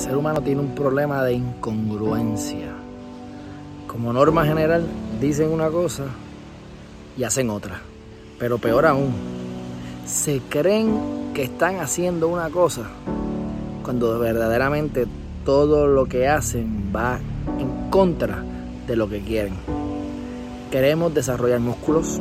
ser 0.00 0.16
humano 0.16 0.40
tiene 0.40 0.62
un 0.62 0.74
problema 0.74 1.22
de 1.24 1.34
incongruencia. 1.34 2.72
Como 3.86 4.12
norma 4.12 4.46
general, 4.46 4.86
dicen 5.20 5.50
una 5.50 5.68
cosa 5.68 6.04
y 7.16 7.24
hacen 7.24 7.50
otra. 7.50 7.82
Pero 8.38 8.58
peor 8.58 8.86
aún, 8.86 9.12
se 10.06 10.40
creen 10.48 11.32
que 11.34 11.42
están 11.42 11.80
haciendo 11.80 12.28
una 12.28 12.48
cosa 12.48 12.84
cuando 13.82 14.18
verdaderamente 14.18 15.06
todo 15.44 15.86
lo 15.86 16.06
que 16.06 16.28
hacen 16.28 16.90
va 16.94 17.18
en 17.58 17.90
contra 17.90 18.42
de 18.86 18.96
lo 18.96 19.08
que 19.08 19.20
quieren. 19.20 19.54
Queremos 20.70 21.12
desarrollar 21.12 21.60
músculos, 21.60 22.20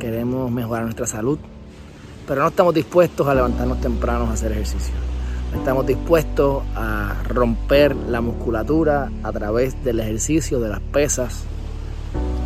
queremos 0.00 0.50
mejorar 0.50 0.84
nuestra 0.84 1.06
salud, 1.06 1.38
pero 2.26 2.42
no 2.42 2.48
estamos 2.48 2.74
dispuestos 2.74 3.26
a 3.28 3.34
levantarnos 3.34 3.80
temprano 3.80 4.24
a 4.24 4.32
hacer 4.32 4.50
ejercicio. 4.52 4.94
Estamos 5.54 5.86
dispuestos 5.86 6.62
a 6.74 7.14
romper 7.28 7.94
la 7.94 8.20
musculatura 8.20 9.10
a 9.22 9.32
través 9.32 9.82
del 9.84 10.00
ejercicio, 10.00 10.60
de 10.60 10.68
las 10.68 10.80
pesas 10.80 11.44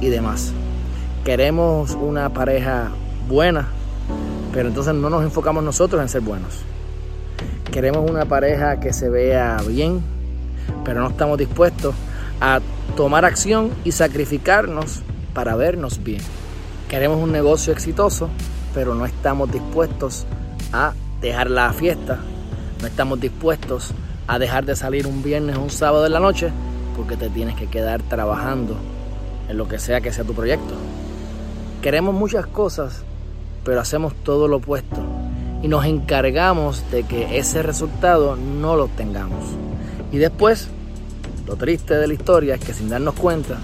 y 0.01 0.09
demás. 0.09 0.53
Queremos 1.25 1.93
una 1.93 2.31
pareja 2.31 2.91
buena, 3.29 3.69
pero 4.53 4.69
entonces 4.69 4.95
no 4.95 5.11
nos 5.11 5.23
enfocamos 5.23 5.63
nosotros 5.63 6.01
en 6.01 6.09
ser 6.09 6.23
buenos. 6.23 6.61
Queremos 7.71 8.11
una 8.11 8.25
pareja 8.25 8.81
que 8.81 8.93
se 8.93 9.09
vea 9.09 9.59
bien, 9.67 10.01
pero 10.85 11.01
no 11.01 11.09
estamos 11.09 11.39
dispuestos 11.39 11.95
a 12.41 12.61
tomar 12.97 13.25
acción 13.25 13.71
y 13.85 13.93
sacrificarnos 13.93 15.03
para 15.35 15.55
vernos 15.57 16.03
bien. 16.03 16.21
Queremos 16.89 17.23
un 17.23 17.31
negocio 17.31 17.73
exitoso, 17.73 18.29
pero 18.75 18.95
no 18.95 19.07
estamos 19.07 19.53
dispuestos 19.53 20.27
a 20.73 20.93
dejar 21.21 21.51
la 21.51 21.73
fiesta, 21.73 22.19
no 22.81 22.87
estamos 22.87 23.21
dispuestos 23.21 23.93
a 24.27 24.39
dejar 24.39 24.65
de 24.65 24.77
salir 24.77 25.07
un 25.07 25.23
viernes 25.23 25.57
o 25.57 25.63
un 25.63 25.71
sábado 25.71 26.03
de 26.03 26.11
la 26.11 26.21
noche 26.21 26.51
porque 26.97 27.17
te 27.17 27.29
tienes 27.29 27.57
que 27.57 27.67
quedar 27.67 28.03
trabajando 28.03 28.77
en 29.49 29.57
lo 29.57 29.69
que 29.69 29.79
sea 29.79 30.01
que 30.01 30.13
sea 30.13 30.25
tu 30.25 30.35
proyecto. 30.35 30.75
Queremos 31.83 32.15
muchas 32.15 32.47
cosas, 32.47 33.03
pero 33.65 33.81
hacemos 33.81 34.15
todo 34.23 34.49
lo 34.49 34.57
opuesto 34.57 35.01
y 35.63 35.69
nos 35.69 35.85
encargamos 35.85 36.83
de 36.91 37.03
que 37.03 37.39
ese 37.39 37.63
resultado 37.63 38.37
no 38.37 38.77
lo 38.77 38.89
tengamos. 38.89 39.45
Y 40.13 40.19
después, 40.19 40.69
lo 41.47 41.57
triste 41.57 41.95
de 41.95 42.07
la 42.07 42.15
historia 42.15 42.55
es 42.55 42.61
que 42.61 42.73
sin 42.73 42.89
darnos 42.89 43.15
cuenta, 43.15 43.59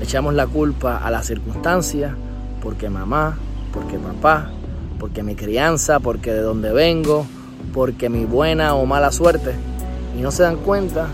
echamos 0.00 0.34
la 0.34 0.46
culpa 0.46 0.98
a 0.98 1.10
las 1.10 1.26
circunstancias, 1.26 2.12
porque 2.60 2.90
mamá, 2.90 3.38
porque 3.72 3.98
papá, 3.98 4.50
porque 4.98 5.22
mi 5.22 5.34
crianza, 5.34 6.00
porque 6.00 6.32
de 6.32 6.42
donde 6.42 6.72
vengo, 6.72 7.26
porque 7.72 8.08
mi 8.08 8.24
buena 8.24 8.74
o 8.74 8.86
mala 8.86 9.12
suerte. 9.12 9.52
Y 10.16 10.22
no 10.22 10.30
se 10.30 10.42
dan 10.42 10.56
cuenta 10.56 11.08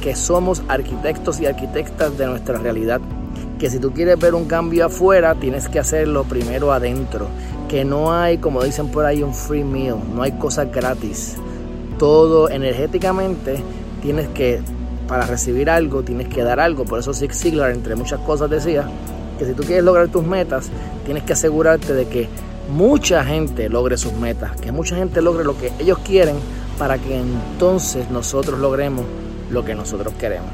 que 0.00 0.14
somos 0.14 0.62
arquitectos 0.68 1.40
y 1.40 1.46
arquitectas 1.46 2.16
de 2.16 2.26
nuestra 2.26 2.58
realidad. 2.58 3.00
Que 3.58 3.68
si 3.68 3.78
tú 3.78 3.92
quieres 3.92 4.18
ver 4.18 4.34
un 4.34 4.46
cambio 4.46 4.86
afuera, 4.86 5.34
tienes 5.34 5.68
que 5.68 5.78
hacerlo 5.78 6.24
primero 6.24 6.72
adentro. 6.72 7.26
Que 7.68 7.84
no 7.84 8.12
hay, 8.12 8.38
como 8.38 8.62
dicen 8.62 8.88
por 8.88 9.04
ahí, 9.04 9.22
un 9.22 9.34
free 9.34 9.64
meal, 9.64 9.98
no 10.14 10.22
hay 10.22 10.32
cosas 10.32 10.72
gratis. 10.72 11.36
Todo 11.98 12.48
energéticamente 12.48 13.62
tienes 14.00 14.28
que, 14.28 14.60
para 15.08 15.26
recibir 15.26 15.68
algo, 15.68 16.02
tienes 16.02 16.28
que 16.28 16.42
dar 16.42 16.60
algo. 16.60 16.84
Por 16.84 17.00
eso 17.00 17.12
Zig 17.12 17.34
Ziglar, 17.34 17.72
entre 17.72 17.96
muchas 17.96 18.20
cosas, 18.20 18.48
decía 18.48 18.88
que 19.38 19.44
si 19.44 19.52
tú 19.52 19.64
quieres 19.64 19.84
lograr 19.84 20.08
tus 20.08 20.24
metas, 20.24 20.70
tienes 21.04 21.24
que 21.24 21.32
asegurarte 21.32 21.92
de 21.92 22.06
que 22.06 22.28
mucha 22.68 23.24
gente 23.24 23.68
logre 23.68 23.96
sus 23.96 24.12
metas, 24.12 24.56
que 24.60 24.72
mucha 24.72 24.96
gente 24.96 25.22
logre 25.22 25.44
lo 25.44 25.56
que 25.56 25.72
ellos 25.78 25.98
quieren 25.98 26.36
para 26.78 26.98
que 26.98 27.18
entonces 27.18 28.10
nosotros 28.10 28.58
logremos 28.58 29.04
lo 29.50 29.64
que 29.64 29.74
nosotros 29.74 30.14
queremos. 30.14 30.50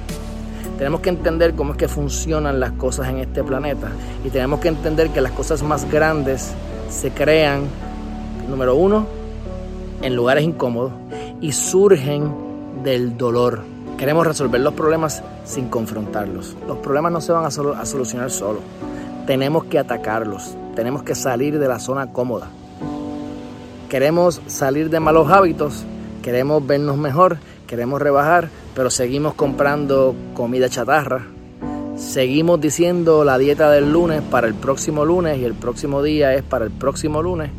Tenemos 0.79 1.01
que 1.01 1.11
entender 1.11 1.55
cómo 1.55 1.73
es 1.73 1.79
que 1.79 1.89
funcionan 1.89 2.59
las 2.59 2.73
cosas 2.73 3.09
en 3.09 3.19
este 3.19 3.45
planeta 3.45 3.89
y 4.25 4.31
tenemos 4.31 4.61
que 4.61 4.69
entender 4.69 5.11
que 5.11 5.21
las 5.21 5.33
cosas 5.33 5.63
más 5.63 5.91
grandes 5.91 6.53
se 6.91 7.11
crean, 7.11 7.63
número 8.49 8.75
uno, 8.75 9.07
en 10.03 10.17
lugares 10.17 10.45
incómodos 10.45 10.93
y 11.41 11.53
surgen 11.53 12.33
del 12.83 13.17
dolor. 13.17 13.63
Queremos 13.99 14.27
resolver 14.27 14.61
los 14.61 14.75
problemas 14.75 15.23
sin 15.45 15.69
confrontarlos. 15.69 16.57
Los 16.67 16.79
problemas 16.79 17.13
no 17.13 17.21
se 17.21 17.33
van 17.33 17.45
a, 17.45 17.51
solucionar 17.51 18.31
solos. 18.31 18.63
Tenemos 19.27 19.65
que 19.65 19.79
atacarlos. 19.79 20.57
Tenemos 20.75 21.03
que 21.03 21.15
salir 21.15 21.59
de 21.59 21.69
la 21.69 21.79
zona 21.79 22.13
cómoda. 22.13 22.49
Queremos 23.89 24.41
salir 24.47 24.91
de 24.91 25.01
malos 25.01 25.31
hábitos. 25.31 25.85
Queremos 26.23 26.67
vernos 26.67 26.97
mejor. 26.97 27.39
Queremos 27.67 28.03
rebajar. 28.03 28.49
Pero 28.75 28.91
seguimos 28.91 29.35
comprando 29.35 30.15
comida 30.35 30.69
chatarra. 30.69 31.27
Seguimos 31.97 32.61
diciendo 32.61 33.25
la 33.25 33.39
dieta 33.39 33.71
del 33.71 33.93
lunes 33.93 34.21
para 34.23 34.49
el 34.49 34.55
próximo 34.55 35.05
lunes 35.05 35.39
y 35.39 35.45
el 35.45 35.55
próximo 35.55 36.03
día 36.03 36.35
es 36.35 36.43
para 36.43 36.65
el 36.65 36.73
próximo 36.73 37.23
lunes. 37.23 37.51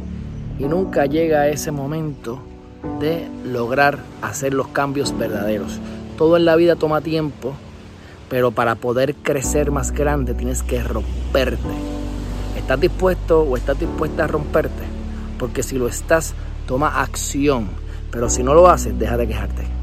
Y 0.60 0.66
nunca 0.66 1.06
llega 1.06 1.48
ese 1.48 1.72
momento 1.72 2.42
de 3.00 3.28
lograr 3.46 4.00
hacer 4.22 4.54
los 4.54 4.68
cambios 4.68 5.18
verdaderos. 5.18 5.80
Todo 6.18 6.36
en 6.36 6.46
la 6.46 6.58
vida 6.58 6.76
toma 6.76 7.00
tiempo, 7.00 7.54
pero 8.30 8.52
para 8.52 8.76
poder 8.76 9.16
crecer 9.16 9.72
más 9.72 9.92
grande 9.92 10.34
tienes 10.34 10.64
que 10.64 10.84
romperte. 10.84 12.05
¿Estás 12.66 12.82
dispuesto 12.82 13.44
o 13.44 13.58
estás 13.58 13.78
dispuesta 13.78 14.24
a 14.24 14.28
romperte? 14.28 14.86
Porque 15.38 15.62
si 15.62 15.78
lo 15.78 15.88
estás, 15.88 16.34
toma 16.66 17.00
acción. 17.00 17.70
Pero 18.10 18.28
si 18.28 18.42
no 18.42 18.56
lo 18.56 18.68
haces, 18.68 18.98
deja 18.98 19.18
de 19.18 19.28
quejarte. 19.28 19.75